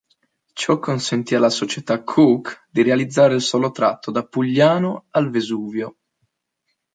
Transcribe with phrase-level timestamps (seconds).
[0.53, 5.97] Ciò consentì alla società Cook di realizzare il solo tratto da Pugliano al Vesuvio.